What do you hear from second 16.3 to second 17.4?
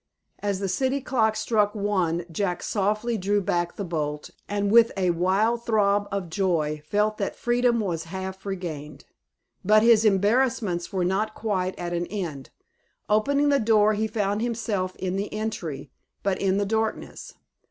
in the darkness.